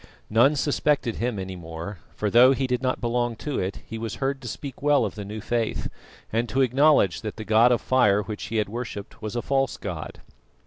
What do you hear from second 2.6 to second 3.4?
did not belong